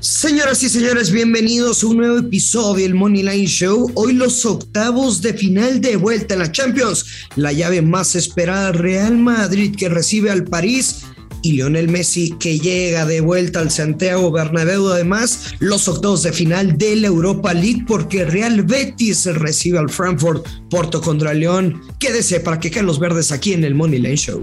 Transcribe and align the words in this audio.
Señoras 0.00 0.62
y 0.62 0.70
señores, 0.70 1.10
bienvenidos 1.10 1.82
a 1.82 1.88
un 1.88 1.98
nuevo 1.98 2.18
episodio 2.20 2.84
del 2.84 2.94
Money 2.94 3.22
Line 3.22 3.46
Show. 3.46 3.92
Hoy 3.96 4.14
los 4.14 4.46
octavos 4.46 5.20
de 5.20 5.34
final 5.34 5.82
de 5.82 5.96
vuelta 5.96 6.32
en 6.32 6.40
la 6.40 6.50
Champions. 6.50 7.04
La 7.36 7.52
llave 7.52 7.82
más 7.82 8.16
esperada, 8.16 8.72
Real 8.72 9.18
Madrid 9.18 9.74
que 9.76 9.90
recibe 9.90 10.30
al 10.30 10.44
París 10.44 11.02
y 11.42 11.52
Lionel 11.52 11.88
Messi 11.88 12.34
que 12.40 12.58
llega 12.58 13.04
de 13.04 13.20
vuelta 13.20 13.60
al 13.60 13.70
Santiago 13.70 14.30
Bernabéu. 14.32 14.88
Además, 14.88 15.52
los 15.58 15.86
octavos 15.86 16.22
de 16.22 16.32
final 16.32 16.78
de 16.78 16.96
la 16.96 17.08
Europa 17.08 17.52
League 17.52 17.84
porque 17.86 18.24
Real 18.24 18.62
Betis 18.62 19.26
recibe 19.26 19.80
al 19.80 19.90
Frankfurt, 19.90 20.46
Porto 20.70 21.02
contra 21.02 21.34
León. 21.34 21.82
Quédese 21.98 22.40
para 22.40 22.58
que 22.58 22.70
caen 22.70 22.86
los 22.86 22.98
verdes 22.98 23.32
aquí 23.32 23.52
en 23.52 23.64
el 23.64 23.74
Money 23.74 24.00
Line 24.00 24.16
Show. 24.16 24.42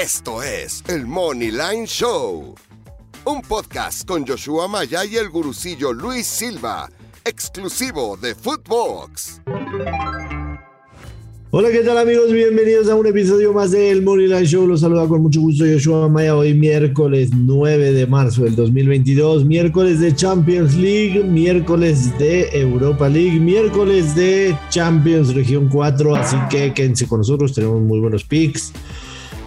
Esto 0.00 0.42
es 0.42 0.82
el 0.88 1.06
Money 1.06 1.50
Line 1.50 1.86
Show, 1.86 2.54
un 3.30 3.42
podcast 3.42 4.08
con 4.08 4.26
Joshua 4.26 4.66
Maya 4.66 5.04
y 5.04 5.14
el 5.14 5.28
gurucillo 5.28 5.92
Luis 5.92 6.26
Silva, 6.26 6.90
exclusivo 7.24 8.16
de 8.16 8.34
Footbox. 8.34 9.40
Hola, 11.52 11.70
¿qué 11.70 11.80
tal 11.80 11.98
amigos? 11.98 12.32
Bienvenidos 12.32 12.88
a 12.88 12.96
un 12.96 13.06
episodio 13.06 13.52
más 13.52 13.70
del 13.70 14.02
Money 14.02 14.26
Line 14.26 14.46
Show. 14.46 14.66
Los 14.66 14.80
saluda 14.80 15.06
con 15.06 15.22
mucho 15.22 15.40
gusto 15.40 15.64
Joshua 15.64 16.08
Maya. 16.08 16.36
Hoy 16.36 16.54
miércoles 16.54 17.30
9 17.32 17.92
de 17.92 18.06
marzo 18.08 18.42
del 18.42 18.56
2022, 18.56 19.44
miércoles 19.44 20.00
de 20.00 20.12
Champions 20.12 20.74
League, 20.74 21.22
miércoles 21.22 22.18
de 22.18 22.48
Europa 22.52 23.08
League, 23.08 23.38
miércoles 23.38 24.16
de 24.16 24.56
Champions 24.70 25.34
Región 25.34 25.68
4. 25.68 26.16
Así 26.16 26.36
que 26.50 26.74
quédense 26.74 27.06
con 27.06 27.18
nosotros, 27.18 27.54
tenemos 27.54 27.80
muy 27.80 28.00
buenos 28.00 28.24
picks. 28.24 28.72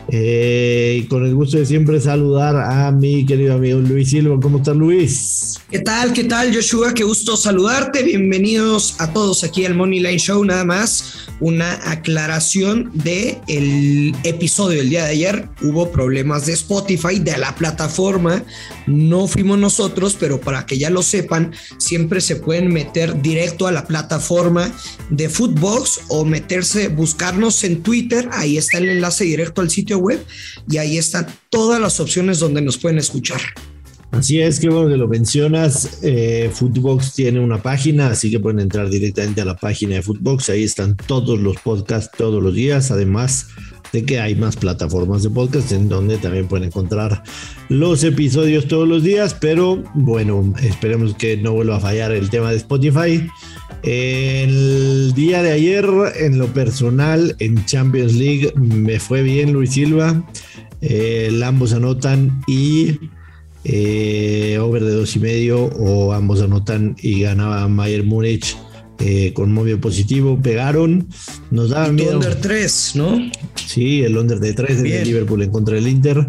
Eh, 0.09 1.01
y 1.01 1.07
con 1.07 1.25
el 1.25 1.33
gusto 1.33 1.57
de 1.57 1.65
siempre 1.65 1.99
saludar 1.99 2.55
a 2.57 2.91
mi 2.91 3.25
querido 3.25 3.53
amigo 3.53 3.79
Luis 3.79 4.09
Silva. 4.09 4.37
¿Cómo 4.41 4.57
estás, 4.57 4.75
Luis? 4.75 5.59
¿Qué 5.71 5.79
tal? 5.79 6.13
¿Qué 6.13 6.25
tal, 6.25 6.53
Joshua? 6.53 6.93
Qué 6.93 7.03
gusto 7.03 7.37
saludarte. 7.37 8.03
Bienvenidos 8.03 8.95
a 8.99 9.11
todos 9.11 9.43
aquí 9.43 9.65
al 9.65 9.75
Money 9.75 9.99
Line 9.99 10.19
Show. 10.19 10.43
Nada 10.43 10.65
más 10.65 11.27
una 11.39 11.79
aclaración 11.89 12.91
de 12.93 13.39
el 13.47 14.15
episodio 14.23 14.79
del 14.79 14.89
día 14.89 15.05
de 15.05 15.11
ayer. 15.11 15.49
Hubo 15.61 15.91
problemas 15.91 16.45
de 16.45 16.53
Spotify, 16.53 17.19
de 17.19 17.37
la 17.37 17.55
plataforma. 17.55 18.43
No 18.87 19.27
fuimos 19.27 19.57
nosotros, 19.59 20.17
pero 20.19 20.39
para 20.39 20.65
que 20.65 20.77
ya 20.77 20.89
lo 20.89 21.03
sepan, 21.03 21.53
siempre 21.77 22.21
se 22.21 22.35
pueden 22.35 22.71
meter 22.71 23.21
directo 23.21 23.67
a 23.67 23.71
la 23.71 23.85
plataforma 23.85 24.71
de 25.09 25.29
Footbox 25.29 26.01
o 26.09 26.25
meterse, 26.25 26.89
buscarnos 26.89 27.63
en 27.63 27.81
Twitter. 27.81 28.29
Ahí 28.31 28.57
está 28.57 28.77
el 28.77 28.89
enlace 28.89 29.23
directo 29.25 29.61
al 29.61 29.69
sitio 29.69 29.97
web 29.99 30.23
y 30.69 30.77
ahí 30.77 30.97
están 30.97 31.27
todas 31.49 31.79
las 31.79 31.99
opciones 31.99 32.39
donde 32.39 32.61
nos 32.61 32.77
pueden 32.77 32.97
escuchar. 32.97 33.41
Así 34.13 34.39
es, 34.39 34.59
que 34.59 34.69
bueno 34.69 34.89
que 34.89 34.97
lo 34.97 35.07
mencionas. 35.07 36.03
Eh, 36.03 36.51
Footbox 36.53 37.13
tiene 37.13 37.39
una 37.39 37.63
página, 37.63 38.07
así 38.09 38.29
que 38.29 38.39
pueden 38.39 38.59
entrar 38.59 38.87
directamente 38.87 39.41
a 39.41 39.45
la 39.45 39.57
página 39.57 39.95
de 39.95 40.03
Footbox. 40.03 40.49
Ahí 40.49 40.63
están 40.63 40.95
todos 40.95 41.39
los 41.39 41.57
podcasts 41.57 42.15
todos 42.15 42.41
los 42.43 42.53
días. 42.53 42.91
Además 42.91 43.47
de 43.93 44.03
que 44.03 44.19
hay 44.19 44.35
más 44.35 44.57
plataformas 44.57 45.21
de 45.21 45.29
podcast 45.29 45.71
en 45.71 45.87
donde 45.87 46.17
también 46.17 46.47
pueden 46.47 46.67
encontrar 46.67 47.23
los 47.69 48.03
episodios 48.03 48.67
todos 48.67 48.87
los 48.87 49.03
días. 49.03 49.35
Pero 49.39 49.83
bueno, 49.93 50.53
esperemos 50.61 51.13
que 51.13 51.37
no 51.37 51.53
vuelva 51.53 51.77
a 51.77 51.79
fallar 51.79 52.11
el 52.11 52.29
tema 52.29 52.49
de 52.49 52.57
Spotify. 52.57 53.25
El 53.83 55.13
día 55.13 55.43
de 55.43 55.51
ayer, 55.51 55.87
en 56.15 56.39
lo 56.39 56.47
personal, 56.47 57.35
en 57.39 57.63
Champions 57.65 58.13
League, 58.15 58.51
me 58.55 58.99
fue 58.99 59.21
bien 59.21 59.53
Luis 59.53 59.71
Silva. 59.71 60.25
Ambos 61.45 61.73
anotan 61.73 62.41
y 62.47 62.97
eh, 63.63 64.57
over 64.59 64.83
de 64.83 64.91
dos 64.91 65.15
y 65.15 65.19
medio 65.19 65.65
o 65.65 66.13
ambos 66.13 66.41
anotan 66.41 66.95
y 67.01 67.21
ganaba 67.21 67.67
Mayer 67.67 68.03
Múnich 68.03 68.57
eh, 68.99 69.33
con 69.33 69.51
movio 69.51 69.79
positivo, 69.79 70.39
pegaron, 70.41 71.07
nos 71.51 71.69
daban 71.69 71.95
miedo. 71.95 72.15
under 72.15 72.35
3, 72.35 72.91
¿no? 72.95 73.19
Sí, 73.55 74.03
el 74.03 74.17
under 74.17 74.39
de 74.39 74.53
3 74.53 74.83
de 74.83 75.05
Liverpool 75.05 75.41
en 75.41 75.51
contra 75.51 75.75
del 75.75 75.87
Inter. 75.87 76.25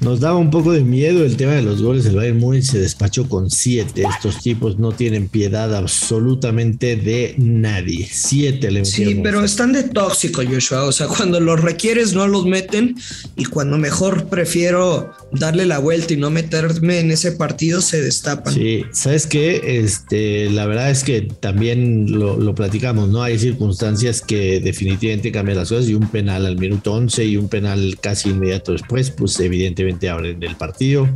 Nos 0.00 0.20
daba 0.20 0.36
un 0.36 0.50
poco 0.50 0.72
de 0.72 0.82
miedo 0.82 1.24
el 1.24 1.36
tema 1.36 1.52
de 1.52 1.62
los 1.62 1.82
goles. 1.82 2.04
El 2.04 2.16
Bayern 2.16 2.38
Múnich 2.38 2.64
se 2.64 2.78
despachó 2.78 3.28
con 3.28 3.50
siete. 3.50 4.02
Estos 4.02 4.42
tipos 4.42 4.78
no 4.78 4.92
tienen 4.92 5.28
piedad 5.28 5.74
absolutamente 5.74 6.96
de 6.96 7.34
nadie. 7.38 8.06
Siete 8.10 8.70
le. 8.70 8.84
Sí, 8.84 9.20
pero 9.22 9.42
están 9.42 9.72
de 9.72 9.84
tóxico, 9.84 10.42
Joshua. 10.46 10.84
O 10.84 10.92
sea, 10.92 11.06
cuando 11.06 11.40
los 11.40 11.60
requieres 11.60 12.12
no 12.12 12.28
los 12.28 12.44
meten 12.44 12.96
y 13.36 13.46
cuando 13.46 13.78
mejor 13.78 14.26
prefiero 14.28 15.12
darle 15.32 15.64
la 15.64 15.78
vuelta 15.78 16.12
y 16.12 16.18
no 16.18 16.30
meterme 16.30 17.00
en 17.00 17.10
ese 17.10 17.32
partido 17.32 17.80
se 17.80 18.02
destapan. 18.02 18.52
Sí, 18.52 18.84
sabes 18.92 19.26
qué? 19.26 19.80
Este, 19.80 20.50
la 20.50 20.66
verdad 20.66 20.90
es 20.90 21.04
que 21.04 21.22
también 21.22 22.12
lo, 22.12 22.36
lo 22.38 22.54
platicamos, 22.54 23.08
¿no? 23.08 23.22
Hay 23.22 23.38
circunstancias 23.38 24.20
que 24.20 24.60
definitivamente 24.60 25.32
cambian 25.32 25.56
las 25.56 25.70
cosas 25.70 25.88
y 25.88 25.94
un 25.94 26.08
penal 26.08 26.44
al 26.44 26.58
minuto 26.58 26.92
11 26.92 27.24
y 27.24 27.36
un 27.38 27.48
penal 27.48 27.96
casi 28.00 28.30
inmediato 28.30 28.72
después, 28.72 29.10
pues 29.10 29.40
evidentemente 29.40 29.85
abren 30.08 30.40
del 30.40 30.56
partido 30.56 31.08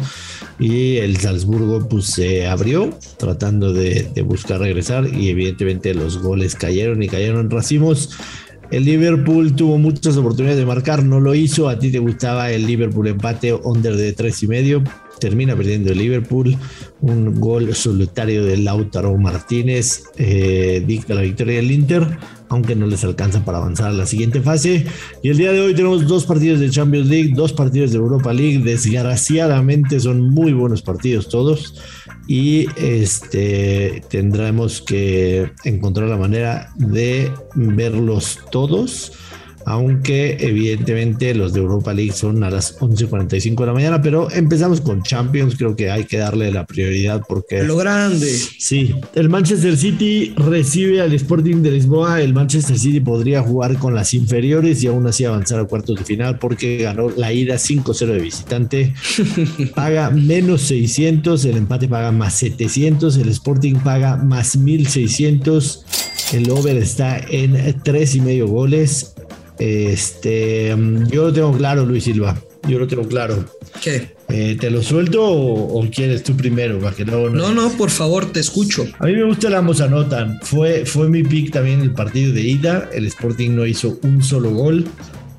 y 0.59 0.97
el 0.97 1.17
Salzburgo 1.17 1.89
pues 1.89 2.07
se 2.07 2.47
abrió 2.47 2.91
tratando 3.19 3.73
de, 3.73 4.11
buscar 4.25 4.61
regresar 4.61 5.07
y 5.07 5.31
evidentemente 5.31 5.95
los 5.95 6.19
goles 6.19 6.55
cayeron 6.55 7.03
y 7.03 7.09
cayeron 7.09 7.51
racimos. 7.51 8.11
El 8.71 8.85
Liverpool 8.85 9.57
tuvo 9.57 9.79
muchas 9.79 10.17
oportunidades 10.17 10.59
de 10.59 10.67
marcar, 10.67 11.05
no 11.05 11.19
lo 11.19 11.35
hizo. 11.35 11.69
A 11.69 11.79
ti 11.79 11.91
te 11.91 11.99
gustaba 11.99 12.53
el 12.53 12.67
Liverpool 12.67 13.09
empate 13.09 13.53
under 13.53 13.97
de 13.97 14.13
tres 14.13 14.43
y 14.45 14.47
medio. 14.47 14.85
Termina 15.21 15.55
perdiendo 15.55 15.93
el 15.93 15.99
Liverpool. 15.99 16.57
Un 17.01 17.39
gol 17.39 17.75
solitario 17.75 18.45
de 18.45 18.57
Lautaro 18.57 19.17
Martínez 19.17 20.03
eh, 20.17 20.83
dicta 20.87 21.15
la 21.15 21.23
victoria 21.23 21.57
del 21.57 21.71
Inter 21.71 22.19
aunque 22.51 22.75
no 22.75 22.87
les 22.89 23.05
alcanza 23.05 23.45
para 23.45 23.59
avanzar 23.59 23.91
a 23.91 23.93
la 23.93 24.07
siguiente 24.07 24.43
fase. 24.43 24.85
Y 25.23 25.29
el 25.29 25.39
día 25.39 25.53
de 25.53 25.61
hoy 25.61 25.73
tenemos 25.73 26.07
dos 26.09 26.27
partidos 26.27 26.59
de 26.59 26.69
Champions 26.69 27.09
League, 27.09 27.33
dos 27.35 27.53
partidos 27.53 27.93
de 27.93 27.99
Europa 27.99 28.33
League. 28.35 28.59
Desgraciadamente 28.59 30.01
son 30.01 30.21
muy 30.21 30.53
buenos 30.53 30.83
partidos 30.83 31.29
todos 31.29 31.81
y 32.27 32.67
este 32.77 34.03
tendremos 34.11 34.83
que 34.83 35.53
encontrar 35.65 36.09
la 36.09 36.17
manera 36.17 36.73
de 36.77 37.31
verlos 37.55 38.41
todos 38.51 39.13
aunque 39.67 40.37
evidentemente 40.41 41.35
los 41.35 41.53
de 41.53 41.61
Europa 41.61 41.93
League 41.93 42.13
son 42.13 42.43
a 42.45 42.51
las 42.51 42.79
11:45 42.79 43.61
de 43.61 43.67
la 43.67 43.73
mañana, 43.73 44.03
pero 44.03 44.31
empezamos 44.31 44.81
con 44.81 45.03
Champions, 45.03 45.57
creo 45.57 45.77
que 45.77 45.91
hay 45.91 46.05
que 46.05 46.19
darle 46.19 46.51
la 46.51 46.67
prioridad 46.67 47.23
porque... 47.29 47.63
Lo 47.63 47.77
grande. 47.77 48.31
Sí, 48.59 48.95
el 49.15 49.29
Manchester 49.29 49.77
City 49.77 50.35
recibe 50.37 51.01
al 51.01 51.13
Sporting 51.13 51.63
de 51.63 51.73
Lisboa, 51.73 52.23
el 52.23 52.35
Manchester 52.35 52.79
City 52.79 53.01
podría 53.01 53.43
jugar 53.43 53.77
con 53.79 53.95
las 53.95 54.15
inferiores 54.15 54.83
y 54.83 54.87
aún 54.87 55.07
así 55.07 55.25
avanzar 55.25 55.61
a 55.61 55.65
cuartos 55.65 55.97
de 55.97 56.05
final 56.05 56.39
porque 56.39 56.79
ganó 56.79 57.11
la 57.11 57.33
ida 57.33 57.57
5-0 57.57 58.07
de 58.07 58.21
visitante, 58.21 58.95
paga 59.75 60.11
menos 60.11 60.63
600, 60.63 61.45
el 61.45 61.57
empate 61.57 61.89
paga 61.89 62.13
más 62.13 62.35
700, 62.35 63.17
el 63.17 63.29
Sporting 63.29 63.75
paga 63.75 64.17
más 64.17 64.57
1600. 64.57 65.85
El 66.33 66.49
over 66.51 66.77
está 66.77 67.19
en 67.19 67.81
tres 67.83 68.15
y 68.15 68.21
medio 68.21 68.47
goles. 68.47 69.15
Este, 69.61 70.75
yo 71.11 71.25
lo 71.25 71.33
tengo 71.35 71.53
claro, 71.53 71.85
Luis 71.85 72.05
Silva. 72.05 72.35
Yo 72.67 72.79
lo 72.79 72.87
tengo 72.87 73.07
claro. 73.07 73.45
¿Qué? 73.83 74.15
Eh, 74.31 74.57
¿Te 74.59 74.71
lo 74.71 74.83
suelto 74.83 75.23
o, 75.23 75.87
quieres 75.91 76.23
tú 76.23 76.35
primero? 76.35 76.81
no, 77.31 77.53
no, 77.53 77.71
por 77.73 77.91
favor, 77.91 78.33
te 78.33 78.41
escucho. 78.41 78.87
A 78.99 79.07
mí 79.07 79.15
me 79.15 79.25
gusta 79.25 79.49
el 79.49 79.55
ambos 79.55 79.83
anotan. 79.83 80.41
Fue, 80.43 80.87
fue 80.87 81.09
mi 81.09 81.23
pick 81.23 81.53
también 81.53 81.81
el 81.81 81.93
partido 81.93 82.33
de 82.33 82.41
ida. 82.41 82.89
El 82.93 83.07
Sporting 83.07 83.51
no 83.51 83.67
hizo 83.67 83.99
un 84.03 84.23
solo 84.23 84.51
gol. 84.51 84.87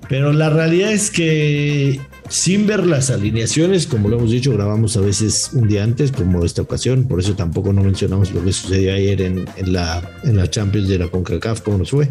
Pero 0.08 0.34
la 0.34 0.50
realidad 0.50 0.92
es 0.92 1.10
que 1.10 2.00
sin 2.32 2.66
ver 2.66 2.88
las 2.88 3.10
alineaciones, 3.10 3.88
como 3.88 4.08
lo 4.08 4.18
hemos 4.18 4.32
dicho, 4.32 4.54
grabamos 4.54 4.96
a 4.96 5.02
veces 5.02 5.50
un 5.52 5.68
día 5.68 5.84
antes, 5.84 6.14
como 6.14 6.46
esta 6.46 6.62
ocasión, 6.62 7.04
por 7.04 7.20
eso 7.20 7.36
tampoco 7.36 7.74
no 7.74 7.84
mencionamos 7.84 8.32
lo 8.32 8.42
que 8.42 8.54
sucedió 8.54 8.94
ayer 8.94 9.22
en, 9.22 9.46
la, 9.66 10.10
en 10.24 10.38
la 10.38 10.50
Champions 10.50 10.88
de 10.88 10.98
la 10.98 11.10
CONCACAF, 11.10 11.60
como 11.60 11.80
nos 11.80 11.92
fue. 11.92 12.08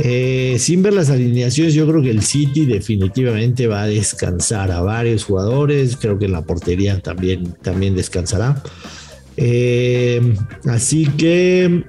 Eh, 0.00 0.56
sin 0.58 0.82
ver 0.82 0.94
las 0.94 1.10
alineaciones, 1.10 1.74
yo 1.74 1.86
creo 1.86 2.02
que 2.02 2.10
el 2.10 2.22
City 2.22 2.66
definitivamente 2.66 3.68
va 3.68 3.82
a 3.82 3.86
descansar 3.86 4.72
a 4.72 4.80
varios 4.80 5.22
jugadores, 5.22 5.96
creo 5.96 6.18
que 6.18 6.24
en 6.24 6.32
la 6.32 6.42
portería 6.42 6.98
también, 6.98 7.54
también 7.62 7.94
descansará. 7.94 8.60
Eh, 9.36 10.34
así 10.64 11.06
que 11.06 11.84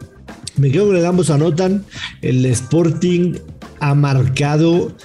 me 0.58 0.70
quedo 0.70 0.86
con 0.86 0.96
el 0.96 1.06
ambos 1.08 1.31
anotan, 1.31 1.86
el 2.22 2.46
Sporting 2.46 3.34
ha 3.80 3.96
marcado 3.96 4.96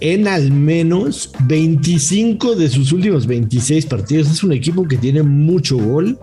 en 0.00 0.28
al 0.28 0.50
menos 0.50 1.30
25 1.46 2.56
de 2.56 2.68
sus 2.68 2.92
últimos 2.92 3.26
26 3.26 3.86
partidos. 3.86 4.30
Es 4.30 4.42
un 4.42 4.52
equipo 4.52 4.86
que 4.86 4.96
tiene 4.96 5.22
mucho 5.22 5.78
gol. 5.78 6.18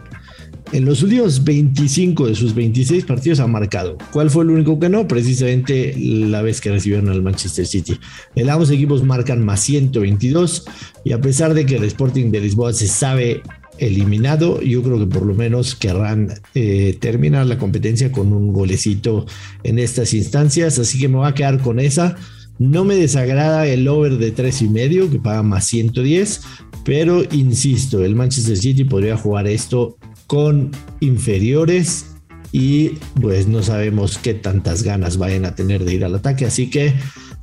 En 0.71 0.85
los 0.85 1.03
últimos 1.03 1.43
25 1.43 2.27
de 2.27 2.35
sus 2.35 2.55
26 2.55 3.05
partidos 3.05 3.39
ha 3.39 3.47
marcado. 3.47 3.97
¿Cuál 4.11 4.31
fue 4.31 4.43
el 4.43 4.51
único 4.51 4.79
que 4.79 4.89
no? 4.89 5.07
Precisamente 5.07 5.95
la 5.97 6.41
vez 6.41 6.61
que 6.61 6.71
recibieron 6.71 7.09
al 7.09 7.21
Manchester 7.21 7.65
City. 7.65 7.99
El 8.35 8.49
ambos 8.49 8.71
equipos 8.71 9.03
marcan 9.03 9.45
más 9.45 9.59
122 9.61 10.65
y 11.03 11.11
a 11.11 11.21
pesar 11.21 11.53
de 11.53 11.65
que 11.65 11.75
el 11.75 11.83
Sporting 11.83 12.31
de 12.31 12.41
Lisboa 12.41 12.73
se 12.73 12.87
sabe 12.87 13.43
eliminado, 13.77 14.61
yo 14.61 14.81
creo 14.83 14.99
que 14.99 15.07
por 15.07 15.25
lo 15.25 15.33
menos 15.33 15.75
querrán 15.75 16.29
eh, 16.53 16.97
terminar 16.99 17.45
la 17.45 17.57
competencia 17.57 18.11
con 18.11 18.31
un 18.33 18.53
golecito 18.53 19.25
en 19.63 19.79
estas 19.79 20.13
instancias, 20.13 20.79
así 20.79 20.99
que 20.99 21.07
me 21.07 21.17
voy 21.17 21.27
a 21.27 21.33
quedar 21.33 21.59
con 21.59 21.79
esa. 21.79 22.15
No 22.59 22.85
me 22.85 22.95
desagrada 22.95 23.67
el 23.67 23.87
over 23.87 24.17
de 24.17 24.31
tres 24.31 24.61
y 24.61 24.69
medio 24.69 25.09
que 25.09 25.19
paga 25.19 25.43
más 25.43 25.65
110, 25.65 26.41
pero 26.85 27.23
insisto, 27.31 28.03
el 28.03 28.15
Manchester 28.15 28.57
City 28.57 28.83
podría 28.83 29.17
jugar 29.17 29.47
esto 29.47 29.97
con 30.27 30.71
inferiores 30.99 32.05
y 32.51 32.89
pues 33.19 33.47
no 33.47 33.63
sabemos 33.63 34.17
qué 34.17 34.33
tantas 34.33 34.83
ganas 34.83 35.17
vayan 35.17 35.45
a 35.45 35.55
tener 35.55 35.83
de 35.83 35.95
ir 35.95 36.05
al 36.05 36.15
ataque, 36.15 36.45
así 36.45 36.69
que 36.69 36.93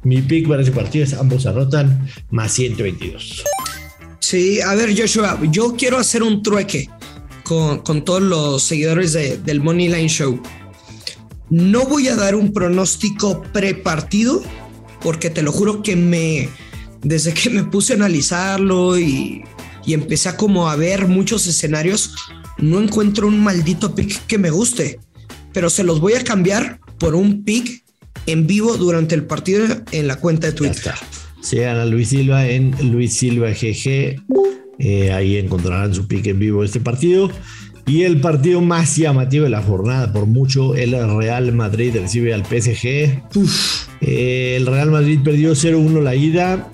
mi 0.04 0.22
pick 0.22 0.48
para 0.48 0.62
ese 0.62 0.70
partido 0.70 1.04
es 1.04 1.14
ambos 1.14 1.46
anotan 1.46 2.06
más 2.30 2.52
122. 2.52 3.44
Sí, 4.20 4.60
a 4.60 4.74
ver 4.74 4.96
Joshua, 4.96 5.38
yo 5.50 5.74
quiero 5.76 5.98
hacer 5.98 6.22
un 6.22 6.42
trueque 6.42 6.88
con, 7.42 7.80
con 7.80 8.04
todos 8.04 8.22
los 8.22 8.62
seguidores 8.62 9.12
de, 9.12 9.38
del 9.38 9.60
Money 9.60 9.88
Line 9.88 10.08
Show. 10.08 10.40
No 11.50 11.84
voy 11.86 12.06
a 12.06 12.14
dar 12.14 12.36
un 12.36 12.52
pronóstico 12.52 13.42
pre-partido 13.52 14.40
porque 15.02 15.30
te 15.30 15.42
lo 15.42 15.52
juro 15.52 15.82
que 15.82 15.96
me, 15.96 16.48
desde 17.02 17.32
que 17.34 17.50
me 17.50 17.64
puse 17.64 17.92
a 17.92 17.96
analizarlo 17.96 18.98
y, 18.98 19.42
y 19.84 19.94
empecé 19.94 20.28
a 20.28 20.36
como 20.36 20.68
a 20.68 20.76
ver 20.76 21.08
muchos 21.08 21.46
escenarios, 21.46 22.14
no 22.58 22.80
encuentro 22.80 23.26
un 23.26 23.42
maldito 23.42 23.94
pick 23.94 24.26
que 24.26 24.38
me 24.38 24.50
guste, 24.50 25.00
pero 25.52 25.70
se 25.70 25.84
los 25.84 26.00
voy 26.00 26.14
a 26.14 26.24
cambiar 26.24 26.80
por 26.98 27.14
un 27.14 27.44
pick 27.44 27.84
en 28.26 28.46
vivo 28.46 28.76
durante 28.76 29.14
el 29.14 29.24
partido 29.24 29.66
en 29.92 30.06
la 30.06 30.16
cuenta 30.16 30.48
de 30.48 30.52
Twitter. 30.52 30.94
Sigan 31.40 31.76
a 31.78 31.86
Luis 31.86 32.08
Silva 32.08 32.46
en 32.46 32.74
Luis 32.92 33.14
Silva 33.14 33.50
GG. 33.50 34.22
Eh, 34.78 35.12
ahí 35.12 35.36
encontrarán 35.36 35.94
su 35.94 36.06
pick 36.06 36.26
en 36.26 36.38
vivo 36.38 36.62
este 36.62 36.80
partido. 36.80 37.30
Y 37.86 38.02
el 38.02 38.20
partido 38.20 38.60
más 38.60 38.96
llamativo 38.96 39.44
de 39.44 39.50
la 39.50 39.62
jornada, 39.62 40.12
por 40.12 40.26
mucho, 40.26 40.76
el 40.76 40.92
Real 41.16 41.52
Madrid 41.52 41.96
recibe 41.96 42.34
al 42.34 42.44
PSG. 42.44 43.22
Eh, 44.00 44.54
el 44.56 44.66
Real 44.66 44.90
Madrid 44.90 45.20
perdió 45.22 45.52
0-1 45.52 46.02
la 46.02 46.14
ida. 46.14 46.70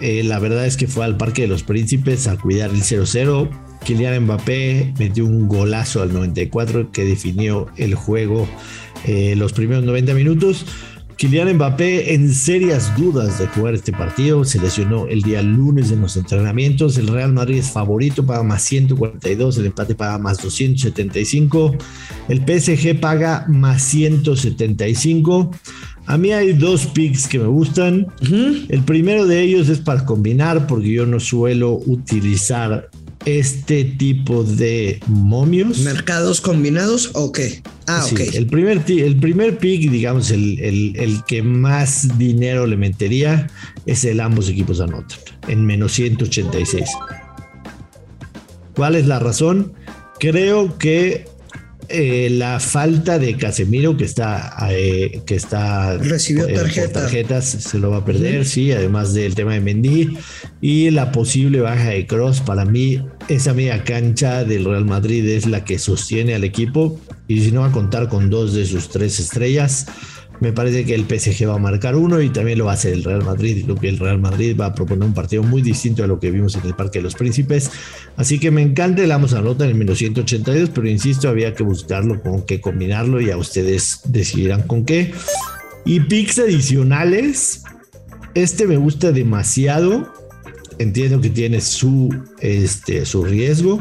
Eh, 0.00 0.22
la 0.24 0.38
verdad 0.38 0.66
es 0.66 0.76
que 0.76 0.86
fue 0.86 1.04
al 1.04 1.16
Parque 1.16 1.42
de 1.42 1.48
los 1.48 1.62
Príncipes 1.62 2.26
a 2.26 2.36
cuidar 2.36 2.70
el 2.70 2.82
0-0. 2.82 3.50
Kylian 3.84 4.24
Mbappé 4.24 4.94
metió 4.98 5.24
un 5.24 5.48
golazo 5.48 6.02
al 6.02 6.12
94 6.12 6.92
que 6.92 7.04
definió 7.04 7.68
el 7.76 7.94
juego 7.94 8.46
los 9.34 9.54
primeros 9.54 9.82
90 9.84 10.12
minutos. 10.12 10.66
Kylian 11.20 11.52
Mbappé 11.56 12.14
en 12.14 12.32
serias 12.32 12.96
dudas 12.96 13.38
de 13.38 13.46
jugar 13.48 13.74
este 13.74 13.92
partido, 13.92 14.42
se 14.46 14.58
lesionó 14.58 15.06
el 15.06 15.20
día 15.20 15.42
lunes 15.42 15.90
en 15.90 16.00
los 16.00 16.16
entrenamientos, 16.16 16.96
el 16.96 17.08
Real 17.08 17.34
Madrid 17.34 17.58
es 17.58 17.70
favorito, 17.70 18.24
paga 18.24 18.42
más 18.42 18.62
142, 18.62 19.58
el 19.58 19.66
empate 19.66 19.94
paga 19.94 20.16
más 20.16 20.40
275, 20.40 21.76
el 22.28 22.38
PSG 22.38 22.98
paga 23.00 23.44
más 23.48 23.82
175. 23.82 25.50
A 26.10 26.18
mí 26.18 26.32
hay 26.32 26.54
dos 26.54 26.86
picks 26.86 27.28
que 27.28 27.38
me 27.38 27.46
gustan. 27.46 28.08
El 28.68 28.82
primero 28.82 29.26
de 29.26 29.42
ellos 29.42 29.68
es 29.68 29.78
para 29.78 30.04
combinar, 30.04 30.66
porque 30.66 30.90
yo 30.90 31.06
no 31.06 31.20
suelo 31.20 31.80
utilizar 31.86 32.90
este 33.26 33.84
tipo 33.84 34.42
de 34.42 34.98
momios. 35.06 35.78
¿Mercados 35.78 36.40
combinados 36.40 37.12
o 37.14 37.30
qué? 37.30 37.62
Ah, 37.86 38.04
ok. 38.10 38.18
El 38.34 38.48
primer, 38.48 38.82
el 38.88 39.20
primer 39.20 39.58
pick, 39.58 39.88
digamos, 39.88 40.32
el, 40.32 40.58
el, 40.96 41.22
que 41.28 41.44
más 41.44 42.18
dinero 42.18 42.66
le 42.66 42.76
metería 42.76 43.46
es 43.86 44.04
el 44.04 44.18
ambos 44.18 44.48
equipos 44.48 44.80
anotan, 44.80 45.16
en 45.46 45.64
menos 45.64 45.92
186. 45.92 46.90
¿Cuál 48.74 48.96
es 48.96 49.06
la 49.06 49.20
razón? 49.20 49.74
Creo 50.18 50.76
que 50.76 51.29
eh, 51.90 52.30
la 52.30 52.60
falta 52.60 53.18
de 53.18 53.36
Casemiro 53.36 53.96
que 53.96 54.04
está 54.04 54.54
eh, 54.70 55.22
que 55.26 55.34
está 55.34 55.98
recibió 55.98 56.46
eh, 56.46 56.54
tarjetas 56.92 57.44
se 57.44 57.78
lo 57.78 57.90
va 57.90 57.98
a 57.98 58.04
perder 58.04 58.46
sí 58.46 58.70
además 58.70 59.12
del 59.12 59.34
tema 59.34 59.54
de 59.54 59.60
Mendy. 59.60 60.16
Y 60.60 60.90
la 60.90 61.10
posible 61.10 61.60
baja 61.60 61.90
de 61.90 62.06
Cross 62.06 62.42
para 62.42 62.64
mí 62.64 63.02
esa 63.28 63.54
media 63.54 63.82
cancha 63.82 64.44
del 64.44 64.64
Real 64.64 64.84
Madrid 64.84 65.28
es 65.28 65.46
la 65.46 65.64
que 65.64 65.78
sostiene 65.78 66.34
al 66.34 66.44
equipo. 66.44 67.00
Y 67.28 67.40
si 67.42 67.52
no 67.52 67.62
va 67.62 67.68
a 67.68 67.72
contar 67.72 68.08
con 68.08 68.30
dos 68.30 68.54
de 68.54 68.66
sus 68.66 68.88
tres 68.88 69.18
estrellas 69.18 69.86
me 70.40 70.52
parece 70.52 70.84
que 70.84 70.94
el 70.94 71.04
PSG 71.04 71.48
va 71.48 71.54
a 71.54 71.58
marcar 71.58 71.96
uno 71.96 72.20
y 72.20 72.30
también 72.30 72.58
lo 72.58 72.64
va 72.64 72.72
a 72.72 72.74
hacer 72.74 72.94
el 72.94 73.04
Real 73.04 73.22
Madrid. 73.24 73.62
Creo 73.64 73.76
que 73.76 73.88
el 73.88 73.98
Real 73.98 74.18
Madrid 74.18 74.56
va 74.58 74.66
a 74.66 74.74
proponer 74.74 75.06
un 75.06 75.14
partido 75.14 75.42
muy 75.42 75.60
distinto 75.60 76.02
a 76.02 76.06
lo 76.06 76.18
que 76.18 76.30
vimos 76.30 76.56
en 76.56 76.66
el 76.66 76.74
Parque 76.74 76.98
de 76.98 77.02
los 77.02 77.14
Príncipes. 77.14 77.70
Así 78.16 78.38
que 78.38 78.50
me 78.50 78.62
encanta 78.62 79.04
el 79.04 79.12
Amos 79.12 79.34
nota 79.34 79.64
en 79.64 79.70
el 79.70 79.76
menos 79.76 79.98
182, 79.98 80.70
pero 80.70 80.88
insisto, 80.88 81.28
había 81.28 81.54
que 81.54 81.62
buscarlo 81.62 82.22
con 82.22 82.42
qué 82.46 82.60
combinarlo 82.60 83.20
y 83.20 83.30
a 83.30 83.36
ustedes 83.36 84.00
decidirán 84.04 84.62
con 84.62 84.84
qué. 84.84 85.12
Y 85.84 86.00
picks 86.00 86.38
adicionales. 86.38 87.64
Este 88.34 88.66
me 88.66 88.76
gusta 88.76 89.12
demasiado. 89.12 90.19
Entiendo 90.80 91.20
que 91.20 91.30
tiene 91.30 91.60
su, 91.60 92.08
este, 92.40 93.04
su 93.06 93.24
riesgo 93.24 93.80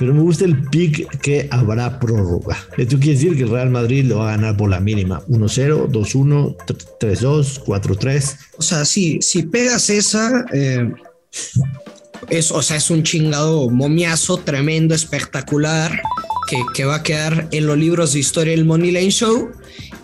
pero 0.00 0.14
me 0.14 0.22
gusta 0.22 0.46
el 0.46 0.62
pick 0.70 1.20
que 1.20 1.46
habrá 1.50 2.00
prórroga. 2.00 2.56
Esto 2.78 2.98
quiere 2.98 3.18
decir 3.18 3.36
que 3.36 3.42
el 3.42 3.50
Real 3.50 3.68
Madrid 3.68 4.06
lo 4.06 4.20
va 4.20 4.32
a 4.32 4.36
ganar 4.36 4.56
por 4.56 4.70
la 4.70 4.80
mínima. 4.80 5.22
1-0, 5.28 5.88
2-1, 5.88 6.56
3-2, 6.98 7.64
4-3. 7.64 8.36
O 8.56 8.62
sea, 8.62 8.86
si, 8.86 9.20
si 9.20 9.42
pegas 9.42 9.90
esa, 9.90 10.46
eh, 10.54 10.90
es, 12.30 12.50
o 12.50 12.62
sea, 12.62 12.78
es 12.78 12.88
un 12.88 13.02
chingado 13.02 13.68
momiazo 13.68 14.38
tremendo, 14.38 14.94
espectacular, 14.94 16.00
que, 16.48 16.56
que 16.72 16.86
va 16.86 16.94
a 16.94 17.02
quedar 17.02 17.48
en 17.52 17.66
los 17.66 17.76
libros 17.76 18.14
de 18.14 18.20
historia 18.20 18.54
del 18.54 18.64
Money 18.64 18.92
Lane 18.92 19.10
Show 19.10 19.50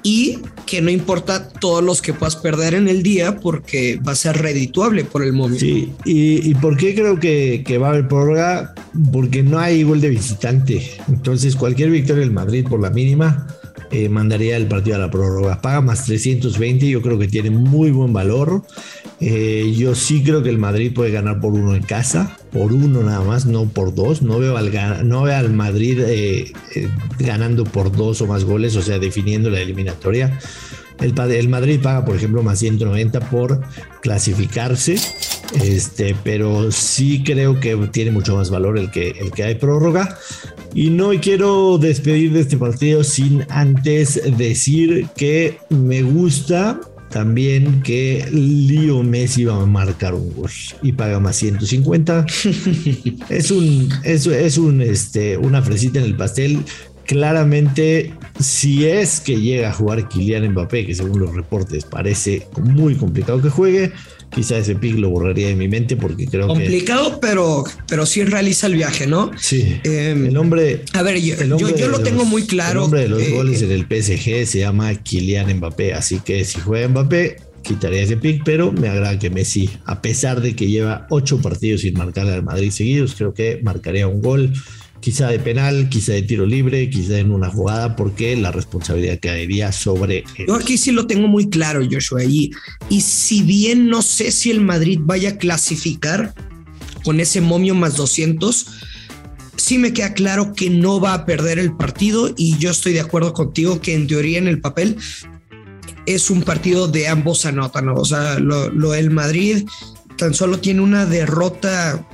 y 0.07 0.39
que 0.67 0.81
no 0.81 0.89
importa 0.89 1.49
todos 1.49 1.83
los 1.83 2.01
que 2.01 2.13
puedas 2.13 2.37
perder 2.37 2.75
en 2.75 2.87
el 2.87 3.03
día 3.03 3.41
porque 3.41 3.99
va 4.07 4.13
a 4.13 4.15
ser 4.15 4.37
redituable 4.37 5.03
por 5.03 5.25
el 5.25 5.33
momento. 5.33 5.59
Sí, 5.59 5.93
y, 6.05 6.55
por 6.55 6.77
qué 6.77 6.95
creo 6.95 7.19
que, 7.19 7.79
va 7.79 7.89
a 7.89 7.91
haber? 7.91 8.07
Porque 9.13 9.43
no 9.43 9.59
hay 9.59 9.83
gol 9.83 10.01
de 10.01 10.11
visitante. 10.11 10.93
Entonces, 11.09 11.57
cualquier 11.57 11.91
victoria 11.91 12.21
del 12.21 12.31
Madrid 12.31 12.65
por 12.69 12.81
la 12.81 12.91
mínima 12.91 13.49
eh, 13.91 14.09
mandaría 14.09 14.57
el 14.57 14.67
partido 14.67 14.97
a 14.97 14.99
la 14.99 15.11
prórroga. 15.11 15.61
Paga 15.61 15.81
más 15.81 16.05
320, 16.05 16.89
yo 16.89 17.03
creo 17.03 17.19
que 17.19 17.29
tiene 17.29 17.51
muy 17.51 17.91
buen 17.91 18.13
valor. 18.13 18.63
Eh, 19.21 19.73
yo 19.77 19.95
sí 19.95 20.23
creo 20.23 20.43
que 20.43 20.51
el 20.51 20.59
Madrid 20.59 20.93
puede 20.93 21.11
ganar 21.11 21.41
por 21.41 21.53
uno 21.53 21.75
en 21.75 21.83
casa, 21.83 22.37
por 22.53 22.73
uno 22.73 23.03
nada 23.03 23.23
más, 23.23 23.47
no 23.47 23.67
por 23.69 23.95
dos. 23.95 24.23
No 24.23 24.39
veo 24.39 24.57
al, 24.57 24.73
no 25.09 25.23
veo 25.23 25.37
al 25.37 25.53
Madrid 25.53 26.01
eh, 26.01 26.53
ganando 27.19 27.65
por 27.65 27.93
dos 27.93 28.21
o 28.21 28.27
más 28.27 28.45
goles, 28.45 28.77
o 28.77 28.83
sea, 28.83 28.99
definiendo 28.99 29.51
la 29.51 29.61
eliminatoria. 29.61 30.39
El, 31.01 31.19
el, 31.31 31.49
Madrid 31.49 31.81
paga, 31.83 32.05
por 32.05 32.17
ejemplo, 32.17 32.43
más 32.43 32.59
190 32.59 33.21
por 33.31 33.61
clasificarse, 34.01 34.97
este, 35.63 36.17
pero 36.25 36.73
sí 36.73 37.23
creo 37.23 37.61
que 37.61 37.77
tiene 37.93 38.11
mucho 38.11 38.35
más 38.37 38.51
valor 38.51 38.79
el 38.79 38.91
que, 38.91 39.11
el 39.11 39.31
que 39.31 39.45
hay 39.45 39.55
prórroga. 39.57 40.19
Y 40.77 40.91
no 40.91 41.09
quiero 41.23 41.79
despedir 41.79 42.35
de 42.35 42.41
este 42.41 42.59
partido 42.59 43.03
sin 43.03 43.47
antes 43.49 44.21
decir 44.37 45.07
que 45.17 45.59
me 45.71 46.03
gusta 46.03 46.79
también 47.09 47.81
que 47.81 48.27
Leo 48.31 49.03
Messi 49.03 49.47
va 49.47 49.63
a 49.63 49.65
marcar 49.65 50.13
un 50.13 50.35
gol 50.35 50.51
y 50.83 50.93
paga 50.93 51.19
más 51.19 51.37
150. 51.37 52.27
es 53.31 53.51
un, 53.51 53.89
es, 54.05 54.27
es 54.27 54.59
un, 54.59 54.83
este, 54.83 55.39
una 55.39 55.63
fresita 55.63 55.99
en 55.99 56.05
el 56.05 56.15
pastel. 56.15 56.59
Claramente, 57.07 58.13
si 58.41 58.87
es 58.87 59.21
que 59.21 59.41
llega 59.41 59.71
a 59.71 59.73
jugar 59.73 60.09
Kylian 60.09 60.51
Mbappé, 60.51 60.87
que 60.87 60.95
según 60.95 61.21
los 61.21 61.35
reportes 61.35 61.85
parece 61.85 62.47
muy 62.61 62.97
complicado 62.97 63.41
que 63.41 63.49
juegue, 63.49 63.93
quizá 64.31 64.59
ese 64.59 64.75
pick 64.75 64.99
lo 64.99 65.11
borraría 65.11 65.49
de 65.49 65.55
mi 65.55 65.69
mente 65.69 65.97
porque 65.97 66.27
creo 66.27 66.49
que. 66.49 66.55
Complicado, 66.55 67.21
pero, 67.21 67.65
pero 67.87 68.07
sí 68.07 68.25
realiza 68.25 68.67
el 68.67 68.75
viaje, 68.75 69.07
¿no? 69.07 69.31
Sí. 69.39 69.81
Em, 69.85 70.27
el 70.27 70.37
hombre. 70.37 70.83
A 70.95 71.03
ver, 71.03 71.21
yo, 71.21 71.37
yo, 71.57 71.89
lo 71.89 72.01
tengo 72.01 72.25
muy 72.25 72.45
claro. 72.45 72.81
El 72.81 72.91
nombre 72.91 73.03
de 73.03 73.09
los 73.09 73.23
eh, 73.23 73.31
goles 73.31 73.63
en 73.63 73.71
el 73.71 73.83
PSG 73.83 74.47
se 74.47 74.59
llama 74.59 74.95
Kylian 74.95 75.57
Mbappé, 75.59 75.95
así 75.95 76.21
que 76.21 76.45
si 76.45 76.61
juega 76.61 76.89
Mbappé, 76.89 77.37
quitaría 77.63 78.03
ese 78.03 78.17
pick, 78.17 78.43
pero 78.45 78.73
me 78.73 78.89
agrada 78.89 79.19
que 79.19 79.31
Messi, 79.31 79.71
a 79.85 80.01
pesar 80.01 80.41
de 80.41 80.55
que 80.55 80.69
lleva 80.69 81.07
ocho 81.11 81.41
partidos 81.41 81.83
sin 81.83 81.95
marcar 81.95 82.29
al 82.29 82.43
Madrid 82.43 82.71
seguidos, 82.71 83.15
creo 83.15 83.35
que 83.35 83.61
marcaría 83.63 84.07
un 84.07 84.21
gol 84.21 84.53
quizá 85.01 85.29
de 85.29 85.39
penal, 85.39 85.89
quizá 85.89 86.13
de 86.13 86.23
tiro 86.23 86.47
libre, 86.47 86.89
quizá 86.91 87.19
en 87.19 87.31
una 87.31 87.51
jugada, 87.51 87.97
porque 87.97 88.37
la 88.37 88.53
responsabilidad 88.53 89.19
caería 89.21 89.73
sobre. 89.73 90.25
Yo 90.47 90.55
aquí 90.55 90.79
sí 90.79 90.93
lo 90.93 91.07
tengo 91.07 91.29
muy 91.29 91.49
claro, 91.49 91.83
Joshua, 91.91 92.25
y, 92.25 92.51
y 92.89 93.01
si 93.01 93.43
bien 93.43 93.89
no 93.89 94.03
sé 94.03 94.33
si 94.33 94.51
el 94.51 94.61
Madrid 94.61 94.99
vaya 95.03 95.31
a 95.31 95.39
clasificar 95.39 96.35
con 97.05 97.21
ese 97.21 97.41
momio 97.41 97.75
más 97.75 97.97
200, 97.97 98.67
sí 99.57 99.79
me 99.79 99.93
queda 99.93 100.13
claro 100.13 100.53
que 100.55 100.71
no 100.71 101.01
va 101.01 101.15
a 101.15 101.27
perder 101.27 101.59
el 101.59 101.77
partido 101.77 102.33
y 102.37 102.59
yo 102.59 102.71
estoy 102.71 102.93
de 102.93 103.01
acuerdo 103.01 103.33
contigo 103.33 103.81
que 103.81 103.95
en 103.95 104.07
teoría 104.07 104.39
en 104.39 104.49
el 104.49 104.61
papel 104.61 104.97
es 106.07 106.31
un 106.31 106.43
partido 106.43 106.89
de 106.89 107.09
ambos 107.09 107.47
anotan, 107.47 107.89
o 107.89 108.05
sea, 108.05 108.39
lo, 108.39 108.71
lo 108.71 108.93
del 108.93 109.11
Madrid 109.11 109.67
tan 110.17 110.35
solo 110.35 110.59
tiene 110.59 110.81
una 110.81 111.05
derrota 111.05 112.07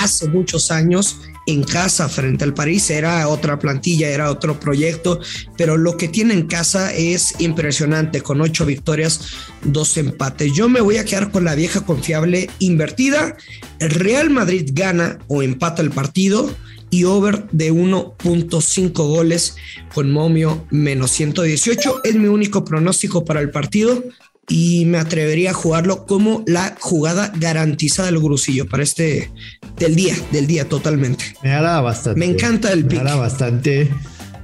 hace 0.00 0.28
muchos 0.28 0.70
años 0.70 1.20
en 1.46 1.62
casa 1.62 2.08
frente 2.08 2.44
al 2.44 2.54
París 2.54 2.90
era 2.90 3.28
otra 3.28 3.58
plantilla, 3.58 4.08
era 4.08 4.30
otro 4.30 4.58
proyecto, 4.60 5.20
pero 5.56 5.76
lo 5.76 5.96
que 5.96 6.08
tiene 6.08 6.34
en 6.34 6.46
casa 6.46 6.92
es 6.92 7.40
impresionante, 7.40 8.20
con 8.20 8.40
ocho 8.40 8.66
victorias, 8.66 9.20
dos 9.62 9.96
empates. 9.96 10.52
Yo 10.52 10.68
me 10.68 10.80
voy 10.80 10.98
a 10.98 11.04
quedar 11.04 11.30
con 11.30 11.44
la 11.44 11.54
vieja 11.54 11.82
confiable 11.82 12.50
invertida. 12.58 13.36
El 13.78 13.90
Real 13.90 14.30
Madrid 14.30 14.70
gana 14.72 15.18
o 15.28 15.42
empata 15.42 15.82
el 15.82 15.90
partido 15.90 16.50
y 16.90 17.04
over 17.04 17.48
de 17.50 17.72
1.5 17.72 18.92
goles 18.92 19.56
con 19.94 20.10
momio 20.10 20.66
menos 20.70 21.10
118. 21.12 22.04
Es 22.04 22.14
mi 22.14 22.28
único 22.28 22.64
pronóstico 22.64 23.24
para 23.24 23.40
el 23.40 23.50
partido 23.50 24.02
y 24.48 24.84
me 24.86 24.98
atrevería 24.98 25.50
a 25.50 25.54
jugarlo 25.54 26.06
como 26.06 26.44
la 26.46 26.76
jugada 26.78 27.32
garantizada 27.36 28.10
del 28.10 28.20
Grusillo 28.20 28.68
para 28.68 28.82
este 28.82 29.30
del 29.78 29.94
día, 29.94 30.14
del 30.32 30.46
día 30.46 30.68
totalmente. 30.68 31.24
Me 31.42 31.52
agrada 31.52 31.80
bastante. 31.80 32.20
Me 32.20 32.26
encanta 32.26 32.72
el 32.72 32.84
pick. 32.84 32.92
Me 32.92 32.98
agrada 33.00 33.16
bastante 33.16 33.90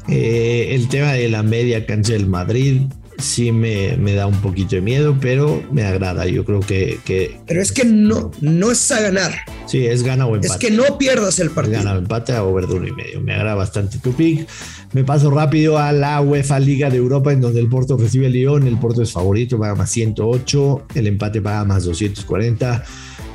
eh, 0.08 0.68
el 0.70 0.88
tema 0.88 1.12
de 1.12 1.28
la 1.28 1.42
media 1.42 1.86
cancha 1.86 2.12
del 2.12 2.26
Madrid. 2.26 2.82
Sí 3.22 3.52
me, 3.52 3.96
me, 3.96 4.14
da 4.14 4.26
un 4.26 4.40
poquito 4.40 4.76
de 4.76 4.82
miedo, 4.82 5.16
pero 5.20 5.62
me 5.70 5.84
agrada. 5.84 6.26
Yo 6.26 6.44
creo 6.44 6.60
que, 6.60 6.98
que, 7.04 7.40
Pero 7.46 7.62
es 7.62 7.72
que 7.72 7.84
no, 7.84 8.30
no 8.40 8.70
es 8.70 8.90
a 8.90 9.00
ganar. 9.00 9.32
Sí, 9.66 9.86
es 9.86 10.02
gana 10.02 10.26
o 10.26 10.34
empate. 10.34 10.52
Es 10.52 10.58
que 10.58 10.70
no 10.70 10.98
pierdas 10.98 11.38
el 11.38 11.50
partido. 11.50 11.78
gana 11.78 11.94
o 11.94 11.98
empate 11.98 12.32
a 12.32 12.44
over 12.44 12.66
de 12.66 12.74
uno 12.74 12.88
y 12.88 12.92
medio. 12.92 13.20
Me 13.20 13.34
agrada 13.34 13.54
bastante 13.54 13.98
tu 13.98 14.12
pick. 14.12 14.48
Me 14.92 15.04
paso 15.04 15.30
rápido 15.30 15.78
a 15.78 15.92
la 15.92 16.20
UEFA 16.20 16.58
Liga 16.58 16.90
de 16.90 16.98
Europa, 16.98 17.32
en 17.32 17.40
donde 17.40 17.60
el 17.60 17.68
Porto 17.68 17.96
recibe 17.96 18.26
el 18.26 18.32
Lyon. 18.32 18.66
El 18.66 18.78
Porto 18.78 19.02
es 19.02 19.12
favorito, 19.12 19.58
paga 19.58 19.74
más 19.74 19.90
108. 19.90 20.86
El 20.94 21.06
empate 21.06 21.40
paga 21.40 21.64
más 21.64 21.84
240. 21.84 22.84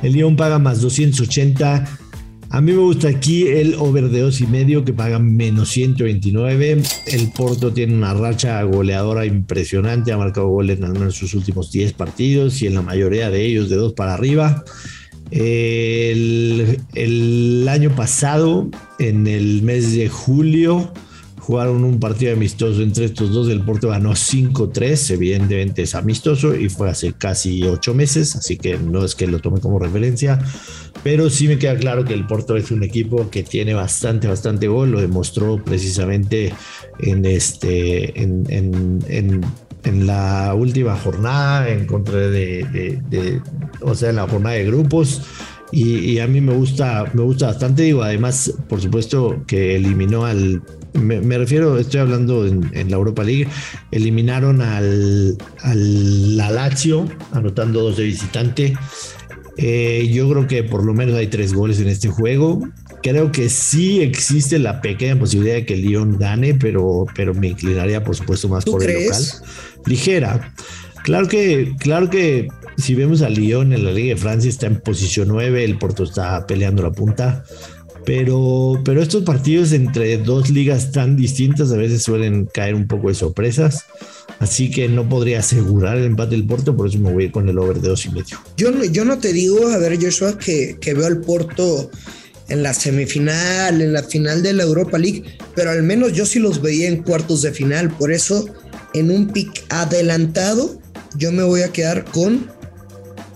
El 0.02 0.12
Lyon 0.12 0.36
paga 0.36 0.58
más 0.58 0.80
280. 0.80 1.84
A 2.50 2.62
mí 2.62 2.72
me 2.72 2.78
gusta 2.78 3.08
aquí 3.08 3.46
el 3.46 3.74
over 3.74 4.08
de 4.08 4.20
2 4.20 4.40
y 4.40 4.46
medio 4.46 4.82
que 4.82 4.94
paga 4.94 5.18
menos 5.18 5.68
129. 5.68 6.82
El 7.06 7.30
Porto 7.32 7.72
tiene 7.74 7.94
una 7.94 8.14
racha 8.14 8.62
goleadora 8.62 9.26
impresionante. 9.26 10.12
Ha 10.12 10.16
marcado 10.16 10.48
goles 10.48 10.80
en 10.80 11.12
sus 11.12 11.34
últimos 11.34 11.70
10 11.70 11.92
partidos 11.92 12.62
y 12.62 12.66
en 12.66 12.74
la 12.74 12.80
mayoría 12.82 13.28
de 13.28 13.44
ellos 13.44 13.68
de 13.68 13.76
2 13.76 13.92
para 13.92 14.14
arriba. 14.14 14.64
El 15.30 16.78
año 17.68 17.94
pasado, 17.94 18.70
en 18.98 19.26
el 19.26 19.62
mes 19.62 19.94
de 19.94 20.08
julio, 20.08 20.90
Jugaron 21.48 21.82
un 21.82 21.98
partido 21.98 22.34
amistoso 22.34 22.82
entre 22.82 23.06
estos 23.06 23.32
dos. 23.32 23.48
El 23.48 23.62
Porto 23.62 23.88
ganó 23.88 24.10
5-3. 24.10 25.14
Evidentemente 25.14 25.80
es 25.80 25.94
amistoso 25.94 26.54
y 26.54 26.68
fue 26.68 26.90
hace 26.90 27.14
casi 27.14 27.62
ocho 27.64 27.94
meses. 27.94 28.36
Así 28.36 28.58
que 28.58 28.76
no 28.76 29.02
es 29.02 29.14
que 29.14 29.26
lo 29.26 29.38
tome 29.38 29.58
como 29.58 29.78
referencia. 29.78 30.38
Pero 31.02 31.30
sí 31.30 31.48
me 31.48 31.58
queda 31.58 31.74
claro 31.78 32.04
que 32.04 32.12
el 32.12 32.26
Porto 32.26 32.54
es 32.54 32.70
un 32.70 32.82
equipo 32.82 33.30
que 33.30 33.44
tiene 33.44 33.72
bastante, 33.72 34.28
bastante 34.28 34.68
gol. 34.68 34.90
Lo 34.90 35.00
demostró 35.00 35.56
precisamente 35.64 36.52
en 36.98 37.24
este. 37.24 38.22
en, 38.22 38.44
en, 38.50 39.40
en 39.84 40.06
la 40.06 40.52
última 40.54 40.96
jornada 40.96 41.70
en 41.70 41.86
contra 41.86 42.18
de, 42.18 43.00
de, 43.08 43.40
o 43.80 43.94
sea, 43.94 44.10
en 44.10 44.16
la 44.16 44.28
jornada 44.28 44.56
de 44.56 44.66
grupos. 44.66 45.22
Y, 45.70 46.18
a 46.18 46.26
mí 46.26 46.40
me 46.40 46.54
gusta, 46.54 47.04
me 47.12 47.22
gusta 47.22 47.48
bastante. 47.48 47.82
Digo, 47.82 48.02
además, 48.02 48.54
por 48.68 48.80
supuesto, 48.80 49.42
que 49.46 49.76
eliminó 49.76 50.24
al 50.24 50.62
me, 50.94 51.38
refiero, 51.38 51.78
estoy 51.78 52.00
hablando 52.00 52.46
en, 52.46 52.90
la 52.90 52.96
Europa 52.96 53.24
League, 53.24 53.48
eliminaron 53.90 54.62
al, 54.62 55.36
al 55.62 56.36
Lazio, 56.36 57.08
anotando 57.32 57.82
dos 57.82 57.96
de 57.96 58.04
visitante. 58.04 58.74
Eh, 59.56 60.08
yo 60.12 60.28
creo 60.30 60.46
que 60.46 60.62
por 60.62 60.84
lo 60.84 60.94
menos 60.94 61.16
hay 61.16 61.26
tres 61.26 61.52
goles 61.52 61.80
en 61.80 61.88
este 61.88 62.08
juego. 62.08 62.68
Creo 63.02 63.32
que 63.32 63.48
sí 63.48 64.00
existe 64.00 64.58
la 64.58 64.80
pequeña 64.80 65.18
posibilidad 65.18 65.56
de 65.56 65.66
que 65.66 65.74
el 65.74 65.82
Lyon 65.82 66.18
gane, 66.18 66.54
pero, 66.54 67.06
pero 67.14 67.34
me 67.34 67.48
inclinaría, 67.48 68.02
por 68.02 68.16
supuesto, 68.16 68.48
más 68.48 68.64
por 68.64 68.82
el 68.82 69.04
local. 69.04 69.22
Ligera. 69.86 70.54
Claro 71.02 71.26
que, 71.28 71.74
claro 71.78 72.10
que 72.10 72.48
si 72.76 72.94
vemos 72.94 73.22
al 73.22 73.34
Lyon 73.34 73.72
en 73.72 73.84
la 73.84 73.92
Liga 73.92 74.14
de 74.14 74.20
Francia 74.20 74.48
está 74.48 74.66
en 74.66 74.80
posición 74.80 75.28
9, 75.28 75.64
el 75.64 75.78
Porto 75.78 76.04
está 76.04 76.46
peleando 76.46 76.82
la 76.82 76.92
punta. 76.92 77.44
Pero, 78.04 78.80
pero 78.84 79.02
estos 79.02 79.24
partidos 79.24 79.72
entre 79.72 80.18
dos 80.18 80.50
ligas 80.50 80.92
tan 80.92 81.16
distintas 81.16 81.72
a 81.72 81.76
veces 81.76 82.02
suelen 82.02 82.46
caer 82.46 82.74
un 82.74 82.86
poco 82.86 83.08
de 83.08 83.14
sorpresas. 83.14 83.84
Así 84.38 84.70
que 84.70 84.88
no 84.88 85.08
podría 85.08 85.40
asegurar 85.40 85.98
el 85.98 86.04
empate 86.04 86.36
del 86.36 86.46
Porto, 86.46 86.76
por 86.76 86.88
eso 86.88 86.98
me 86.98 87.12
voy 87.12 87.30
con 87.30 87.48
el 87.48 87.58
over 87.58 87.80
de 87.80 87.88
dos 87.88 88.06
y 88.06 88.10
medio. 88.10 88.38
Yo 88.56 88.70
no, 88.70 88.84
yo 88.84 89.04
no 89.04 89.18
te 89.18 89.32
digo, 89.32 89.68
a 89.68 89.78
ver, 89.78 89.98
Joshua, 90.00 90.38
que, 90.38 90.76
que 90.80 90.94
veo 90.94 91.06
al 91.06 91.20
Porto 91.20 91.90
en 92.48 92.62
la 92.62 92.72
semifinal, 92.72 93.82
en 93.82 93.92
la 93.92 94.02
final 94.02 94.42
de 94.42 94.52
la 94.52 94.62
Europa 94.62 94.98
League, 94.98 95.24
pero 95.54 95.70
al 95.70 95.82
menos 95.82 96.12
yo 96.12 96.24
sí 96.24 96.38
los 96.38 96.62
veía 96.62 96.88
en 96.88 97.02
cuartos 97.02 97.42
de 97.42 97.52
final. 97.52 97.90
Por 97.90 98.12
eso, 98.12 98.46
en 98.94 99.10
un 99.10 99.28
pick 99.28 99.64
adelantado, 99.70 100.78
yo 101.16 101.32
me 101.32 101.42
voy 101.42 101.62
a 101.62 101.72
quedar 101.72 102.04
con 102.04 102.50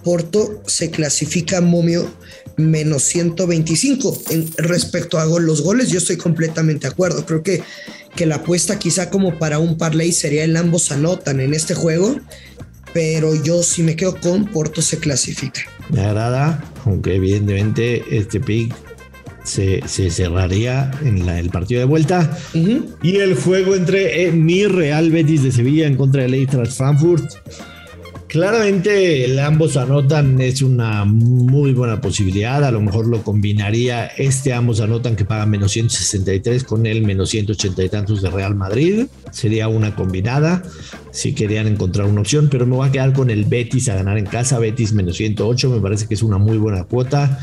Porto 0.03 0.63
se 0.67 0.91
clasifica 0.91 1.61
momio 1.61 2.11
menos 2.57 3.03
125. 3.05 4.23
En, 4.31 4.51
respecto 4.57 5.19
a 5.19 5.27
los 5.27 5.63
goles, 5.63 5.91
yo 5.91 5.99
estoy 5.99 6.17
completamente 6.17 6.87
de 6.87 6.93
acuerdo. 6.93 7.25
Creo 7.27 7.43
que, 7.43 7.63
que 8.15 8.27
la 8.27 8.37
apuesta 8.37 8.79
quizá 8.79 9.11
como 9.11 9.39
para 9.39 9.59
un 9.59 9.79
parlay 9.79 10.13
sería 10.13 10.45
el 10.45 10.57
ambos 10.57 10.93
anotan 10.93 11.41
en 11.41 11.55
este 11.55 11.75
juego, 11.75 12.17
pero 12.93 13.35
yo 13.43 13.63
si 13.63 13.83
me 13.83 13.97
quedo 13.97 14.19
con 14.21 14.47
Porto 14.47 14.83
se 14.83 14.99
clasifica. 14.99 15.63
Me 15.91 16.01
agrada, 16.01 16.63
aunque 16.85 17.15
evidentemente 17.15 18.05
este 18.11 18.41
pick 18.41 18.75
se, 19.45 19.83
cerraría 20.11 20.91
en 21.05 21.29
el 21.29 21.51
partido 21.51 21.81
de 21.81 21.87
vuelta. 21.87 22.37
Y 22.55 23.17
el 23.17 23.35
juego 23.35 23.75
entre 23.75 24.25
eh, 24.25 24.33
mi 24.33 24.67
Real 24.67 25.11
Betis 25.11 25.43
de 25.43 25.53
Sevilla 25.53 25.87
en 25.87 25.97
contra 25.97 26.23
del 26.23 26.35
Eintracht 26.35 26.73
Frankfurt. 26.73 27.25
Claramente 28.33 29.27
el 29.27 29.39
ambos 29.39 29.77
anotan 29.77 30.41
es 30.41 30.63
una 30.63 31.05
muy 31.05 31.75
buena 31.75 32.01
posibilidad. 32.01 32.65
A 32.65 32.71
lo 32.71 32.81
mejor 32.81 33.07
lo 33.07 33.23
combinaría 33.23 34.07
este 34.07 34.55
ambos 34.55 34.81
anotan 34.81 35.17
que 35.17 35.27
paga 35.27 35.45
menos 35.45 35.73
163 35.73 36.65
con 36.65 36.87
el 36.87 37.03
menos 37.03 37.29
180 37.29 37.85
y 37.85 37.89
tantos 37.91 38.23
de 38.23 38.31
Real 38.31 38.55
Madrid. 38.55 39.05
Sería 39.33 39.69
una 39.69 39.95
combinada 39.95 40.63
si 41.11 41.35
querían 41.35 41.67
encontrar 41.67 42.07
una 42.07 42.23
opción, 42.23 42.49
pero 42.51 42.65
me 42.65 42.75
voy 42.75 42.89
a 42.89 42.91
quedar 42.91 43.13
con 43.13 43.29
el 43.29 43.45
Betis 43.45 43.91
a 43.91 43.97
ganar 43.97 44.17
en 44.17 44.25
casa. 44.25 44.59
Betis 44.59 44.95
menos 44.95 45.19
108 45.19 45.69
me 45.69 45.81
parece 45.83 46.09
que 46.09 46.15
es 46.15 46.23
una 46.23 46.39
muy 46.39 46.57
buena 46.57 46.85
cuota. 46.85 47.39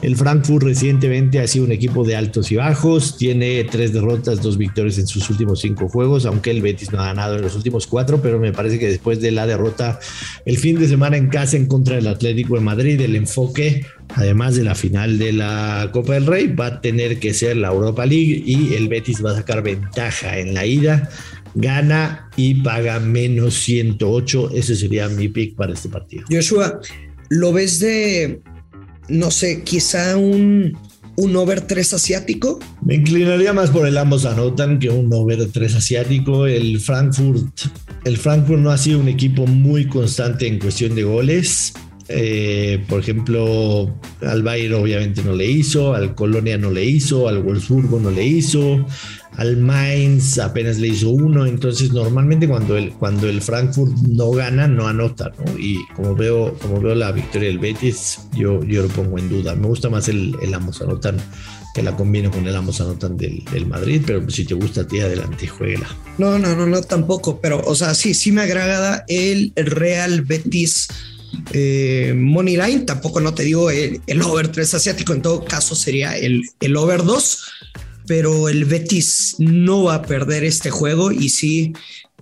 El 0.00 0.14
Frankfurt 0.14 0.64
recientemente 0.64 1.40
ha 1.40 1.46
sido 1.48 1.64
un 1.64 1.72
equipo 1.72 2.04
de 2.04 2.14
altos 2.14 2.52
y 2.52 2.56
bajos, 2.56 3.16
tiene 3.16 3.64
tres 3.64 3.92
derrotas, 3.92 4.40
dos 4.40 4.56
victorias 4.56 4.96
en 4.98 5.08
sus 5.08 5.28
últimos 5.28 5.60
cinco 5.60 5.88
juegos, 5.88 6.24
aunque 6.24 6.52
el 6.52 6.62
Betis 6.62 6.92
no 6.92 7.00
ha 7.00 7.06
ganado 7.06 7.34
en 7.34 7.42
los 7.42 7.56
últimos 7.56 7.88
cuatro, 7.88 8.22
pero 8.22 8.38
me 8.38 8.52
parece 8.52 8.78
que 8.78 8.86
después 8.86 9.20
de 9.20 9.32
la 9.32 9.46
derrota 9.48 9.98
el 10.44 10.56
fin 10.56 10.78
de 10.78 10.86
semana 10.86 11.16
en 11.16 11.28
casa 11.28 11.56
en 11.56 11.66
contra 11.66 11.96
del 11.96 12.06
Atlético 12.06 12.54
de 12.54 12.60
Madrid, 12.60 13.00
el 13.00 13.16
enfoque, 13.16 13.84
además 14.14 14.54
de 14.54 14.62
la 14.62 14.76
final 14.76 15.18
de 15.18 15.32
la 15.32 15.90
Copa 15.92 16.14
del 16.14 16.26
Rey, 16.26 16.46
va 16.46 16.66
a 16.66 16.80
tener 16.80 17.18
que 17.18 17.34
ser 17.34 17.56
la 17.56 17.68
Europa 17.68 18.06
League 18.06 18.44
y 18.46 18.74
el 18.74 18.86
Betis 18.86 19.24
va 19.24 19.32
a 19.32 19.36
sacar 19.36 19.62
ventaja 19.64 20.38
en 20.38 20.54
la 20.54 20.64
ida 20.64 21.10
gana 21.54 22.30
y 22.36 22.62
paga 22.62 23.00
menos 23.00 23.54
108. 23.54 24.50
Ese 24.54 24.76
sería 24.76 25.08
mi 25.08 25.28
pick 25.28 25.56
para 25.56 25.72
este 25.72 25.88
partido. 25.88 26.24
Joshua, 26.30 26.78
¿lo 27.30 27.52
ves 27.52 27.80
de 27.80 28.40
no 29.08 29.30
sé, 29.30 29.62
quizá 29.62 30.16
un, 30.16 30.76
un 31.16 31.36
over 31.36 31.62
3 31.62 31.94
asiático. 31.94 32.60
Me 32.82 32.94
inclinaría 32.94 33.52
más 33.52 33.70
por 33.70 33.86
el 33.86 33.98
ambos 33.98 34.24
anotan 34.24 34.78
que 34.78 34.88
un 34.88 35.12
over 35.12 35.50
3 35.50 35.74
asiático. 35.74 36.46
El 36.46 36.80
Frankfurt, 36.80 37.60
el 38.04 38.16
Frankfurt 38.16 38.60
no 38.60 38.70
ha 38.70 38.78
sido 38.78 39.00
un 39.00 39.08
equipo 39.08 39.46
muy 39.46 39.86
constante 39.86 40.46
en 40.46 40.58
cuestión 40.58 40.94
de 40.94 41.02
goles. 41.02 41.72
Eh, 42.10 42.82
por 42.88 43.00
ejemplo, 43.00 43.94
al 44.22 44.42
Bayern 44.42 44.74
obviamente 44.74 45.22
no 45.22 45.34
le 45.34 45.46
hizo, 45.46 45.94
al 45.94 46.14
Colonia 46.14 46.56
no 46.56 46.70
le 46.70 46.84
hizo, 46.84 47.28
al 47.28 47.42
Wolfsburgo 47.42 48.00
no 48.00 48.10
le 48.10 48.24
hizo, 48.24 48.86
al 49.38 49.56
Mainz 49.56 50.38
apenas 50.38 50.78
le 50.78 50.88
hizo 50.88 51.10
uno, 51.10 51.46
entonces 51.46 51.92
normalmente 51.92 52.48
cuando 52.48 52.76
el, 52.76 52.90
cuando 52.94 53.28
el 53.28 53.40
Frankfurt 53.40 53.92
no 54.08 54.32
gana, 54.32 54.66
no 54.66 54.88
anota, 54.88 55.32
¿no? 55.38 55.56
Y 55.56 55.78
como 55.94 56.16
veo, 56.16 56.54
como 56.54 56.80
veo 56.80 56.96
la 56.96 57.12
victoria 57.12 57.48
del 57.48 57.60
Betis, 57.60 58.18
yo, 58.36 58.64
yo 58.64 58.82
lo 58.82 58.88
pongo 58.88 59.16
en 59.16 59.28
duda. 59.28 59.54
Me 59.54 59.68
gusta 59.68 59.88
más 59.88 60.08
el, 60.08 60.34
el 60.42 60.52
ambos 60.52 60.82
anotan 60.82 61.18
que 61.72 61.84
la 61.84 61.94
combino 61.94 62.32
con 62.32 62.48
el 62.48 62.56
ambos 62.56 62.80
anotan 62.80 63.16
del, 63.16 63.44
del 63.52 63.66
Madrid, 63.66 64.02
pero 64.04 64.28
si 64.28 64.44
te 64.44 64.54
gusta 64.54 64.80
a 64.80 64.86
ti, 64.88 64.98
adelante, 64.98 65.46
juega. 65.46 65.86
No, 66.18 66.36
no, 66.36 66.56
no, 66.56 66.66
no, 66.66 66.82
tampoco, 66.82 67.40
pero, 67.40 67.62
o 67.64 67.76
sea, 67.76 67.94
sí, 67.94 68.14
sí 68.14 68.32
me 68.32 68.42
agrada 68.42 69.04
el 69.06 69.52
Real 69.54 70.22
Betis 70.22 70.88
eh, 71.52 72.14
Money 72.16 72.56
Line, 72.56 72.80
tampoco 72.80 73.20
no 73.20 73.34
te 73.34 73.42
digo 73.42 73.70
el, 73.70 74.22
over 74.22 74.48
3 74.48 74.74
asiático, 74.74 75.12
en 75.12 75.22
todo 75.22 75.44
caso 75.44 75.74
sería 75.74 76.16
el, 76.16 76.42
el 76.60 76.76
over 76.76 77.04
2, 77.04 77.44
pero 78.08 78.48
el 78.48 78.64
Betis 78.64 79.36
no 79.38 79.84
va 79.84 79.96
a 79.96 80.02
perder 80.02 80.42
este 80.42 80.70
juego 80.70 81.12
y 81.12 81.28
sí, 81.28 81.74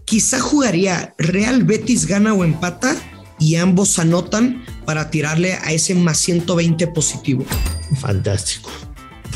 quizá 0.04 0.40
jugaría 0.40 1.14
Real 1.16 1.62
Betis 1.64 2.06
gana 2.06 2.34
o 2.34 2.44
empata 2.44 2.94
y 3.38 3.54
ambos 3.54 3.98
anotan 3.98 4.64
para 4.84 5.10
tirarle 5.10 5.54
a 5.54 5.72
ese 5.72 5.94
más 5.94 6.18
120 6.18 6.88
positivo. 6.88 7.46
Fantástico 8.00 8.70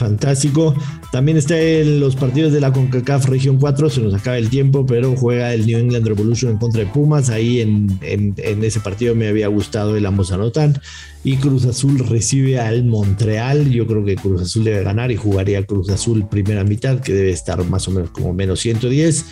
fantástico. 0.00 0.74
También 1.12 1.36
está 1.36 1.60
en 1.60 2.00
los 2.00 2.16
partidos 2.16 2.52
de 2.54 2.60
la 2.60 2.72
CONCACAF 2.72 3.26
Región 3.26 3.58
4, 3.58 3.90
se 3.90 4.00
nos 4.00 4.14
acaba 4.14 4.38
el 4.38 4.48
tiempo, 4.48 4.86
pero 4.86 5.14
juega 5.14 5.52
el 5.52 5.66
New 5.66 5.78
England 5.78 6.06
Revolution 6.06 6.52
en 6.52 6.58
contra 6.58 6.80
de 6.80 6.86
Pumas. 6.86 7.28
Ahí 7.28 7.60
en, 7.60 8.00
ese 8.02 8.80
partido 8.80 9.14
me 9.14 9.28
había 9.28 9.48
gustado 9.48 9.96
el 9.96 10.06
ambos 10.06 10.32
anotan. 10.32 10.80
Y 11.22 11.36
Cruz 11.36 11.66
Azul 11.66 11.98
recibe 11.98 12.58
al 12.58 12.84
Montreal. 12.84 13.70
Yo 13.70 13.86
creo 13.86 14.02
que 14.02 14.16
Cruz 14.16 14.40
Azul 14.40 14.64
debe 14.64 14.82
ganar 14.82 15.12
y 15.12 15.16
jugaría 15.16 15.66
Cruz 15.66 15.90
Azul 15.90 16.26
primera 16.26 16.64
mitad, 16.64 17.00
que 17.00 17.12
debe 17.12 17.30
estar 17.30 17.62
más 17.64 17.86
o 17.86 17.90
menos 17.90 18.10
como 18.10 18.32
menos 18.32 18.60
110. 18.60 19.26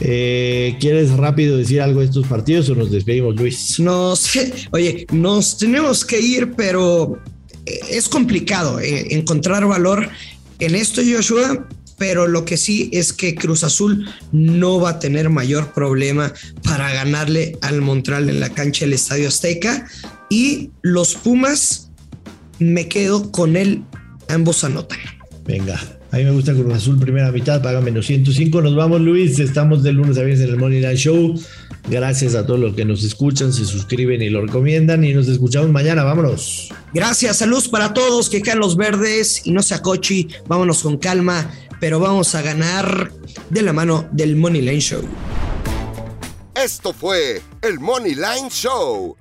Eh, 0.00 0.76
¿Quieres 0.78 1.10
rápido 1.16 1.56
decir 1.56 1.80
algo 1.80 2.00
de 2.00 2.06
estos 2.06 2.26
partidos 2.28 2.68
o 2.68 2.76
nos 2.76 2.92
despedimos, 2.92 3.34
Luis? 3.34 3.80
No 3.80 4.14
sé, 4.14 4.52
oye, 4.70 5.06
nos 5.10 5.58
tenemos 5.58 6.04
que 6.04 6.20
ir, 6.20 6.52
pero 6.52 7.18
es 7.66 8.08
complicado 8.08 8.80
eh, 8.80 9.14
encontrar 9.14 9.66
valor 9.66 10.08
en 10.58 10.74
esto, 10.74 11.02
Joshua, 11.04 11.66
pero 11.98 12.26
lo 12.26 12.44
que 12.44 12.56
sí 12.56 12.90
es 12.92 13.12
que 13.12 13.34
Cruz 13.34 13.64
Azul 13.64 14.08
no 14.32 14.80
va 14.80 14.90
a 14.90 14.98
tener 14.98 15.30
mayor 15.30 15.72
problema 15.72 16.32
para 16.62 16.92
ganarle 16.92 17.58
al 17.62 17.82
Montreal 17.82 18.30
en 18.30 18.40
la 18.40 18.50
cancha 18.50 18.84
del 18.84 18.94
Estadio 18.94 19.28
Azteca 19.28 19.86
y 20.30 20.70
los 20.82 21.14
Pumas 21.14 21.90
me 22.58 22.88
quedo 22.88 23.30
con 23.32 23.56
él, 23.56 23.82
ambos 24.28 24.64
anotan. 24.64 24.98
Venga, 25.46 25.80
a 26.10 26.16
mí 26.16 26.24
me 26.24 26.30
gusta 26.30 26.54
Cruz 26.54 26.72
Azul 26.72 26.98
primera 26.98 27.30
mitad, 27.32 27.62
paga 27.62 27.80
menos 27.80 28.06
105. 28.06 28.62
Nos 28.62 28.74
vamos, 28.74 29.00
Luis. 29.00 29.38
Estamos 29.38 29.82
de 29.82 29.92
lunes 29.92 30.16
a 30.18 30.22
viernes 30.22 30.46
en 30.46 30.54
el 30.54 30.58
Money 30.58 30.80
Night 30.80 30.98
Show. 30.98 31.38
Gracias 31.88 32.34
a 32.34 32.44
todos 32.44 32.58
los 32.58 32.74
que 32.74 32.84
nos 32.84 33.04
escuchan, 33.04 33.52
se 33.52 33.64
suscriben 33.64 34.20
y 34.20 34.28
lo 34.28 34.42
recomiendan. 34.42 35.04
Y 35.04 35.14
nos 35.14 35.28
escuchamos 35.28 35.70
mañana. 35.70 36.02
Vámonos. 36.02 36.70
Gracias, 36.92 37.38
salud 37.38 37.64
para 37.70 37.94
todos. 37.94 38.28
Que 38.28 38.42
caen 38.42 38.58
los 38.58 38.76
verdes 38.76 39.46
y 39.46 39.52
no 39.52 39.62
se 39.62 39.74
acochi. 39.74 40.28
Vámonos 40.48 40.82
con 40.82 40.96
calma, 40.98 41.50
pero 41.80 42.00
vamos 42.00 42.34
a 42.34 42.42
ganar 42.42 43.12
de 43.50 43.62
la 43.62 43.72
mano 43.72 44.08
del 44.12 44.36
Money 44.36 44.62
Line 44.62 44.80
Show. 44.80 45.02
Esto 46.54 46.92
fue 46.92 47.40
el 47.62 47.78
Money 47.78 48.14
Line 48.14 48.48
Show 48.50 49.16